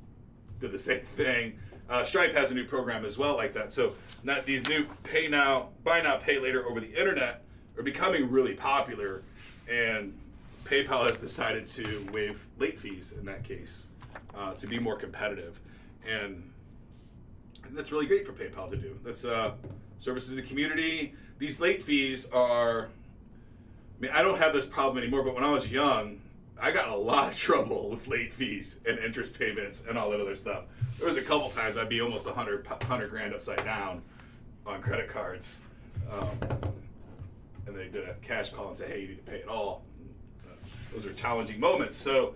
did 0.59 0.73
the 0.73 0.79
same 0.79 1.03
thing. 1.03 1.59
Uh, 1.91 2.03
Stripe 2.03 2.33
has 2.33 2.51
a 2.51 2.55
new 2.55 2.65
program 2.65 3.05
as 3.05 3.19
well 3.19 3.37
like 3.37 3.53
that. 3.53 3.71
So 3.71 3.93
not 4.23 4.47
these 4.47 4.67
new 4.67 4.87
pay 5.05 5.29
now, 5.29 5.69
buy 5.85 6.01
now, 6.01 6.17
pay 6.17 6.39
later 6.39 6.67
over 6.67 6.81
the 6.81 6.91
internet 6.99 7.45
are 7.77 7.83
becoming 7.83 8.31
really 8.31 8.55
popular, 8.55 9.21
and 9.71 10.19
PayPal 10.65 11.07
has 11.07 11.19
decided 11.19 11.67
to 11.69 12.07
waive 12.15 12.43
late 12.59 12.81
fees 12.81 13.13
in 13.13 13.27
that 13.27 13.45
case 13.45 13.89
uh, 14.35 14.55
to 14.55 14.67
be 14.67 14.79
more 14.79 14.97
competitive, 14.97 15.61
and 16.09 16.43
that's 17.73 17.93
really 17.93 18.07
great 18.07 18.27
for 18.27 18.33
PayPal 18.33 18.71
to 18.71 18.77
do. 18.77 18.99
That's 19.05 19.25
uh, 19.25 19.53
services 19.99 20.31
to 20.31 20.37
the 20.37 20.43
community. 20.43 21.15
These 21.39 21.61
late 21.61 21.83
fees 21.83 22.29
are. 22.31 22.87
I 22.87 24.01
mean, 24.01 24.13
I 24.15 24.23
don't 24.23 24.39
have 24.39 24.53
this 24.53 24.67
problem 24.67 24.99
anymore, 24.99 25.23
but 25.25 25.35
when 25.35 25.43
I 25.43 25.51
was 25.51 25.73
young, 25.73 26.21
I 26.61 26.71
got 26.71 26.87
in 26.87 26.93
a 26.93 26.97
lot 26.97 27.33
of 27.33 27.37
trouble 27.39 27.91
with 27.91 28.07
late 28.09 28.33
fees 28.33 28.79
and 28.87 28.99
interest 28.99 29.39
payments 29.39 29.85
and 29.89 29.99
all 29.99 30.11
that 30.11 30.21
other 30.21 30.37
stuff. 30.37 30.65
There 30.99 31.07
was 31.07 31.17
a 31.17 31.23
couple 31.23 31.49
times 31.51 31.77
I'd 31.77 31.89
be 31.89 32.01
almost 32.01 32.27
100, 32.27 32.67
100 32.67 33.11
grand 33.11 33.35
upside 33.35 33.65
down 33.65 34.03
on 34.67 34.83
credit 34.83 35.09
cards. 35.09 35.61
Um, 36.11 36.39
and 37.67 37.77
they 37.77 37.89
did 37.89 38.09
a 38.09 38.15
cash 38.23 38.51
call 38.51 38.69
and 38.69 38.77
say, 38.77 38.89
hey, 38.89 39.01
you 39.03 39.09
need 39.09 39.25
to 39.25 39.31
pay 39.31 39.39
it 39.39 39.49
all. 39.49 39.83
Uh, 40.45 40.55
those 40.93 41.07
are 41.07 41.13
challenging 41.13 41.61
moments. 41.61 41.97
So, 41.97 42.35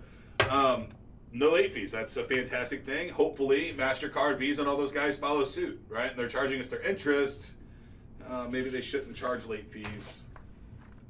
um, 0.49 0.87
no 1.33 1.51
late 1.51 1.73
fees. 1.73 1.91
That's 1.91 2.15
a 2.15 2.23
fantastic 2.23 2.85
thing. 2.85 3.09
Hopefully, 3.09 3.73
MasterCard, 3.77 4.37
Visa, 4.37 4.61
and 4.61 4.69
all 4.69 4.77
those 4.77 4.91
guys 4.91 5.17
follow 5.17 5.43
suit, 5.43 5.83
right? 5.89 6.11
And 6.11 6.19
they're 6.19 6.27
charging 6.27 6.59
us 6.59 6.67
their 6.67 6.81
interest. 6.81 7.55
Uh, 8.29 8.47
maybe 8.49 8.69
they 8.69 8.81
shouldn't 8.81 9.15
charge 9.15 9.45
late 9.45 9.69
fees. 9.71 10.23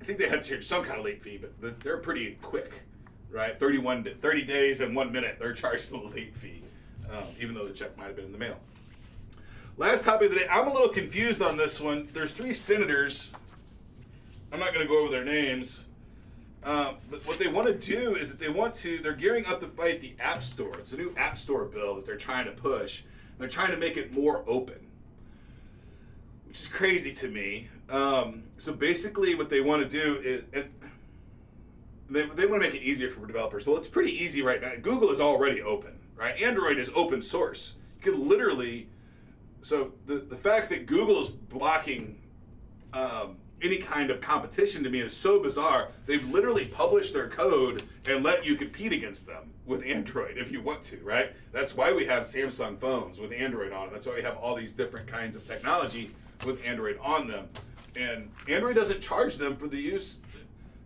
I 0.02 0.06
think 0.06 0.18
they 0.18 0.30
have 0.30 0.42
to 0.42 0.50
charge 0.50 0.66
some 0.66 0.84
kind 0.84 0.98
of 0.98 1.06
late 1.06 1.22
fee, 1.22 1.40
but 1.40 1.80
they're 1.82 1.98
pretty 1.98 2.38
quick, 2.42 2.72
right? 3.32 3.58
31, 3.60 4.06
to 4.06 4.16
30 4.16 4.44
days 4.44 4.82
and 4.82 4.96
one 4.96 5.12
minute, 5.12 5.38
they're 5.40 5.54
charging 5.54 5.94
a 5.94 6.04
late 6.08 6.36
fee, 6.36 6.64
um, 7.12 7.24
even 7.40 7.54
though 7.54 7.68
the 7.68 7.74
check 7.74 7.96
might 7.98 8.08
have 8.08 8.16
been 8.16 8.26
in 8.26 8.32
the 8.32 8.38
mail. 8.38 8.58
Last 9.76 10.06
topic 10.06 10.28
of 10.28 10.34
the 10.34 10.40
day. 10.42 10.48
I'm 10.50 10.68
a 10.68 10.74
little 10.74 10.90
confused 10.90 11.42
on 11.42 11.58
this 11.58 11.82
one. 11.82 12.08
There's 12.14 12.32
three 12.32 12.54
senators. 12.54 13.34
I'm 14.52 14.60
not 14.60 14.74
going 14.74 14.86
to 14.86 14.92
go 14.92 15.02
over 15.02 15.12
their 15.12 15.26
names. 15.26 15.88
Uh, 16.64 16.94
but 17.12 17.20
what 17.28 17.40
they 17.40 17.48
want 17.48 17.68
to 17.68 17.74
do 17.74 18.16
is 18.16 18.32
that 18.32 18.40
they 18.40 18.50
want 18.50 18.74
to, 18.76 19.00
they're 19.00 19.14
gearing 19.14 19.46
up 19.48 19.60
to 19.60 19.68
fight 19.68 20.00
the 20.00 20.14
App 20.20 20.42
Store. 20.42 20.74
It's 20.80 20.94
a 20.94 20.98
new 20.98 21.14
App 21.18 21.38
Store 21.38 21.66
bill 21.66 21.96
that 21.96 22.06
they're 22.06 22.16
trying 22.16 22.46
to 22.46 22.52
push. 22.52 23.04
They're 23.38 23.50
trying 23.50 23.72
to 23.72 23.78
make 23.78 23.98
it 23.98 24.14
more 24.14 24.44
open, 24.48 24.80
which 26.48 26.62
is 26.62 26.68
crazy 26.68 27.12
to 27.14 27.28
me. 27.28 27.68
Um, 27.90 28.44
so 28.58 28.72
basically, 28.72 29.36
what 29.36 29.50
they 29.50 29.60
want 29.60 29.82
to 29.84 29.90
do 29.90 30.22
is, 30.24 30.44
and 30.54 30.70
they, 32.10 32.26
they 32.28 32.46
want 32.46 32.64
to 32.64 32.70
make 32.70 32.76
it 32.76 32.84
easier 32.84 33.10
for 33.10 33.26
developers. 33.26 33.66
Well, 33.66 33.78
it's 33.78 33.88
pretty 33.88 34.12
easy 34.12 34.42
right 34.42 34.62
now. 34.62 34.72
Google 34.82 35.12
is 35.12 35.20
already 35.20 35.62
open, 35.62 36.00
right? 36.16 36.42
Android 36.42 36.78
is 36.78 36.90
open 36.96 37.22
source. 37.22 37.76
You 37.98 38.12
could 38.12 38.20
literally 38.20 38.88
so 39.64 39.94
the, 40.06 40.16
the 40.16 40.36
fact 40.36 40.70
that 40.70 40.86
Google 40.86 41.22
is 41.22 41.30
blocking 41.30 42.20
um, 42.94 43.38
any 43.64 43.78
kind 43.78 44.12
of 44.12 44.22
competition 44.22 44.84
to 44.84 44.90
me 44.90 45.00
is 45.00 45.16
so 45.16 45.40
bizarre. 45.40 45.90
They've 46.06 46.28
literally 46.30 46.66
published 46.66 47.14
their 47.14 47.30
code 47.30 47.84
and 48.08 48.24
let 48.24 48.46
you 48.46 48.56
compete 48.56 48.92
against 48.92 49.26
them 49.26 49.52
with 49.66 49.84
Android 49.84 50.38
if 50.38 50.52
you 50.52 50.62
want 50.62 50.84
to, 50.84 50.98
right? 50.98 51.32
That's 51.52 51.76
why 51.76 51.94
we 51.94 52.06
have 52.06 52.24
Samsung 52.24 52.78
phones 52.78 53.20
with 53.20 53.32
Android 53.32 53.72
on 53.72 53.88
it. 53.88 53.94
That's 53.94 54.06
why 54.06 54.16
we 54.16 54.22
have 54.22 54.38
all 54.38 54.56
these 54.56 54.72
different 54.72 55.08
kinds 55.08 55.36
of 55.36 55.48
technology 55.48 56.12
with 56.46 56.68
Android 56.68 57.00
on 57.02 57.28
them. 57.28 57.48
And 57.96 58.30
Android 58.48 58.76
doesn't 58.76 59.02
charge 59.02 59.38
them 59.38 59.56
for 59.56 59.68
the 59.68 59.78
use. 59.78 60.20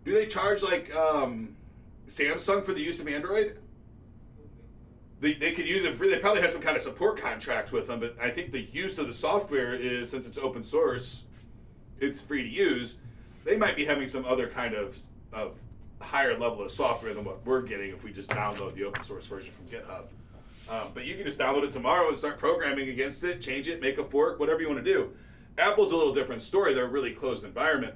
Do 0.04 0.12
they 0.12 0.26
charge 0.26 0.62
like 0.62 0.94
um, 0.94 1.56
Samsung 2.08 2.64
for 2.64 2.72
the 2.72 2.82
use 2.82 3.00
of 3.00 3.08
Android? 3.08 3.58
they, 5.20 5.34
they 5.34 5.52
could 5.52 5.66
use 5.66 5.84
it 5.84 5.94
free. 5.94 6.10
They 6.10 6.18
probably 6.18 6.42
have 6.42 6.50
some 6.50 6.62
kind 6.62 6.76
of 6.76 6.82
support 6.82 7.20
contract 7.20 7.72
with 7.72 7.88
them, 7.88 8.00
but 8.00 8.16
I 8.20 8.30
think 8.30 8.52
the 8.52 8.62
use 8.62 8.98
of 8.98 9.06
the 9.06 9.12
software 9.12 9.74
is 9.74 10.10
since 10.10 10.28
it's 10.28 10.38
open 10.38 10.62
source, 10.62 11.24
it's 12.00 12.22
free 12.22 12.42
to 12.42 12.48
use. 12.48 12.96
They 13.44 13.56
might 13.56 13.76
be 13.76 13.84
having 13.84 14.08
some 14.08 14.24
other 14.24 14.48
kind 14.48 14.74
of 14.74 14.98
of 15.32 15.56
higher 16.00 16.38
level 16.38 16.62
of 16.62 16.70
software 16.70 17.12
than 17.12 17.24
what 17.24 17.44
we're 17.44 17.62
getting 17.62 17.90
if 17.90 18.04
we 18.04 18.12
just 18.12 18.30
download 18.30 18.74
the 18.74 18.84
open 18.84 19.02
source 19.02 19.26
version 19.26 19.52
from 19.52 19.66
GitHub. 19.66 20.04
Um, 20.70 20.90
but 20.94 21.04
you 21.04 21.14
can 21.14 21.24
just 21.24 21.38
download 21.38 21.64
it 21.64 21.72
tomorrow 21.72 22.08
and 22.08 22.16
start 22.16 22.38
programming 22.38 22.88
against 22.90 23.24
it, 23.24 23.40
change 23.40 23.68
it, 23.68 23.80
make 23.80 23.98
a 23.98 24.04
fork, 24.04 24.38
whatever 24.38 24.60
you 24.60 24.68
want 24.68 24.84
to 24.84 24.92
do. 24.92 25.12
Apple's 25.56 25.90
a 25.90 25.96
little 25.96 26.14
different 26.14 26.42
story. 26.42 26.72
They're 26.72 26.84
a 26.84 26.88
really 26.88 27.12
closed 27.12 27.44
environment. 27.44 27.94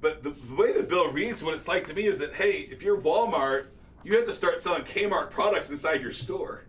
But 0.00 0.22
the, 0.22 0.30
the 0.30 0.54
way 0.54 0.72
the 0.72 0.82
bill 0.82 1.10
reads, 1.10 1.42
what 1.42 1.54
it's 1.54 1.66
like 1.66 1.84
to 1.84 1.94
me 1.94 2.04
is 2.04 2.18
that, 2.18 2.34
hey, 2.34 2.68
if 2.70 2.82
you're 2.82 3.00
Walmart 3.00 3.66
you 4.04 4.16
have 4.16 4.26
to 4.26 4.32
start 4.32 4.60
selling 4.60 4.82
Kmart 4.84 5.30
products 5.30 5.70
inside 5.70 6.00
your 6.00 6.12
store, 6.12 6.64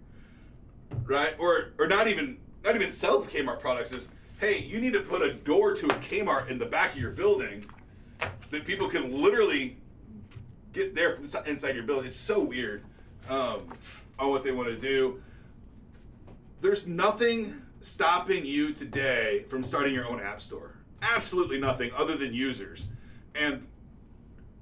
right? 1.05 1.35
Or 1.39 1.71
or 1.77 1.87
not 1.87 2.07
even 2.07 2.37
not 2.63 2.75
even 2.75 2.91
sell 2.91 3.21
Kmart 3.23 3.59
products. 3.59 4.07
Hey, 4.39 4.59
you 4.59 4.79
need 4.79 4.93
to 4.93 5.01
put 5.01 5.21
a 5.21 5.33
door 5.33 5.73
to 5.75 5.85
a 5.85 5.95
Kmart 5.99 6.49
in 6.49 6.57
the 6.57 6.65
back 6.65 6.93
of 6.93 6.99
your 6.99 7.11
building 7.11 7.65
that 8.51 8.65
people 8.65 8.87
can 8.87 9.11
literally 9.21 9.77
get 10.73 10.95
there 10.95 11.15
from 11.15 11.25
inside 11.45 11.75
your 11.75 11.83
building. 11.83 12.05
It's 12.05 12.15
so 12.15 12.39
weird 12.39 12.83
um, 13.29 13.73
on 14.17 14.29
what 14.29 14.43
they 14.43 14.51
want 14.51 14.69
to 14.69 14.77
do. 14.77 15.21
There's 16.61 16.87
nothing 16.87 17.61
stopping 17.81 18.45
you 18.45 18.73
today 18.73 19.45
from 19.49 19.63
starting 19.63 19.93
your 19.93 20.07
own 20.07 20.21
app 20.21 20.41
store. 20.41 20.75
Absolutely 21.01 21.59
nothing 21.59 21.91
other 21.95 22.15
than 22.15 22.33
users. 22.33 22.87
And 23.35 23.67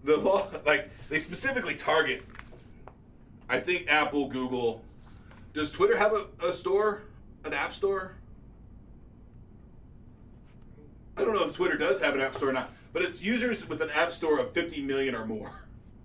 the 0.04 0.18
law, 0.18 0.48
like, 0.66 0.90
they 1.10 1.20
specifically 1.20 1.76
target 1.76 2.24
I 3.50 3.60
think 3.60 3.86
Apple, 3.88 4.28
Google. 4.28 4.84
Does 5.54 5.72
Twitter 5.72 5.98
have 5.98 6.14
a, 6.14 6.26
a 6.46 6.54
store, 6.54 7.04
an 7.46 7.54
app 7.54 7.74
store? 7.74 8.17
I 11.18 11.24
don't 11.24 11.34
know 11.34 11.46
if 11.46 11.56
Twitter 11.56 11.78
does 11.78 12.00
have 12.02 12.14
an 12.14 12.22
app 12.22 12.36
store 12.36 12.50
or 12.50 12.54
not, 12.54 12.72
but 12.94 13.02
it's 13.02 13.22
users 13.22 13.68
with 13.68 13.82
an 13.82 13.90
app 13.90 14.12
store 14.12 14.40
of 14.40 14.54
50 14.54 14.82
million 14.84 15.16
or 15.16 15.26
more 15.26 15.64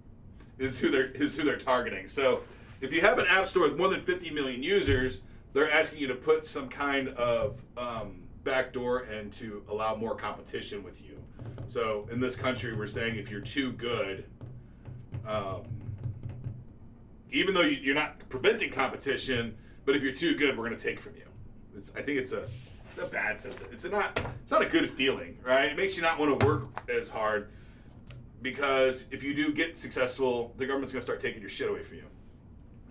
is 0.58 0.78
who 0.78 0.90
they're 0.90 1.06
is 1.06 1.36
who 1.36 1.44
they're 1.44 1.58
targeting. 1.58 2.06
So 2.06 2.40
if 2.80 2.92
you 2.92 3.00
have 3.02 3.18
an 3.18 3.26
app 3.28 3.46
store 3.46 3.64
with 3.64 3.76
more 3.76 3.88
than 3.88 4.00
50 4.00 4.30
million 4.30 4.62
users, 4.62 5.22
they're 5.52 5.70
asking 5.70 6.00
you 6.00 6.06
to 6.08 6.14
put 6.14 6.46
some 6.46 6.68
kind 6.68 7.08
of 7.10 7.60
um, 7.76 8.22
backdoor 8.42 9.00
and 9.00 9.32
to 9.34 9.62
allow 9.68 9.94
more 9.94 10.14
competition 10.14 10.82
with 10.82 11.00
you. 11.02 11.18
So 11.68 12.08
in 12.10 12.20
this 12.20 12.36
country, 12.36 12.74
we're 12.74 12.86
saying 12.86 13.16
if 13.16 13.30
you're 13.30 13.40
too 13.40 13.72
good, 13.72 14.24
um, 15.26 15.62
even 17.30 17.54
though 17.54 17.62
you, 17.62 17.92
are 17.92 17.94
not 17.94 18.28
preventing 18.28 18.70
competition, 18.70 19.56
but 19.84 19.94
if 19.94 20.02
you're 20.02 20.12
too 20.12 20.34
good, 20.34 20.56
we're 20.56 20.66
going 20.66 20.76
to 20.76 20.82
take 20.82 21.00
from 21.00 21.14
you. 21.16 21.24
It's, 21.76 21.94
I 21.96 22.02
think 22.02 22.18
it's 22.18 22.32
a 22.32 22.48
it's 22.92 23.02
a 23.02 23.06
bad 23.06 23.38
sense. 23.38 23.62
It's 23.72 23.84
a 23.84 23.88
not 23.88 24.20
it's 24.42 24.52
not 24.52 24.62
a 24.62 24.66
good 24.66 24.88
feeling, 24.88 25.38
right? 25.42 25.66
It 25.66 25.76
makes 25.76 25.96
you 25.96 26.02
not 26.02 26.18
want 26.18 26.38
to 26.38 26.46
work 26.46 26.68
as 26.88 27.08
hard 27.08 27.50
because 28.42 29.06
if 29.10 29.22
you 29.22 29.34
do 29.34 29.52
get 29.52 29.78
successful, 29.78 30.52
the 30.56 30.66
government's 30.66 30.92
going 30.92 31.00
to 31.00 31.04
start 31.04 31.20
taking 31.20 31.40
your 31.40 31.48
shit 31.48 31.70
away 31.70 31.82
from 31.82 31.96
you. 31.96 32.04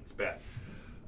It's 0.01 0.12
bad. 0.12 0.41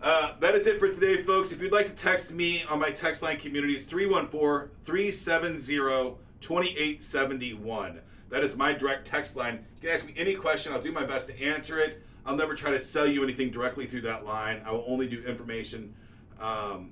Uh, 0.02 0.34
that 0.40 0.54
is 0.54 0.68
it 0.68 0.80
for 0.80 0.90
today, 0.90 1.22
folks. 1.22 1.52
If 1.52 1.62
you'd 1.62 1.72
like 1.72 1.88
to 1.88 1.96
text 1.96 2.32
me 2.34 2.64
on 2.70 2.78
my 2.78 2.90
text 2.90 3.22
line 3.22 3.40
community, 3.40 3.74
it's 3.74 3.86
314 3.86 4.70
370 4.84 6.18
2871. 6.42 8.02
That 8.30 8.44
is 8.44 8.58
my 8.58 8.74
direct 8.74 9.08
text 9.08 9.36
line. 9.38 9.66
You 9.76 9.88
can 9.88 9.90
ask 9.92 10.06
me 10.06 10.14
any 10.18 10.36
question, 10.36 10.74
I'll 10.74 10.82
do 10.82 10.92
my 10.92 11.06
best 11.06 11.28
to 11.28 11.42
answer 11.42 11.80
it. 11.80 12.04
I'll 12.26 12.36
never 12.36 12.54
try 12.54 12.72
to 12.72 12.80
sell 12.80 13.08
you 13.08 13.24
anything 13.24 13.50
directly 13.50 13.86
through 13.86 14.02
that 14.02 14.26
line. 14.26 14.62
I 14.66 14.72
will 14.72 14.84
only 14.88 15.08
do 15.08 15.24
information, 15.24 15.94
um, 16.40 16.92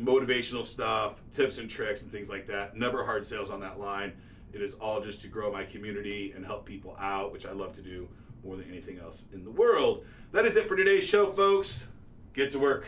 motivational 0.00 0.64
stuff, 0.64 1.20
tips 1.30 1.58
and 1.58 1.68
tricks, 1.68 2.02
and 2.02 2.10
things 2.10 2.30
like 2.30 2.46
that. 2.46 2.76
Never 2.76 3.04
hard 3.04 3.26
sales 3.26 3.50
on 3.50 3.60
that 3.60 3.78
line. 3.78 4.12
It 4.52 4.62
is 4.62 4.74
all 4.74 5.00
just 5.00 5.20
to 5.22 5.28
grow 5.28 5.52
my 5.52 5.64
community 5.64 6.32
and 6.34 6.44
help 6.44 6.64
people 6.64 6.96
out, 6.98 7.32
which 7.32 7.46
I 7.46 7.52
love 7.52 7.72
to 7.74 7.82
do 7.82 8.08
more 8.44 8.56
than 8.56 8.68
anything 8.68 8.98
else 8.98 9.26
in 9.32 9.44
the 9.44 9.50
world. 9.50 10.04
That 10.32 10.44
is 10.44 10.56
it 10.56 10.66
for 10.66 10.76
today's 10.76 11.06
show, 11.06 11.30
folks. 11.30 11.88
Get 12.32 12.50
to 12.50 12.58
work. 12.58 12.86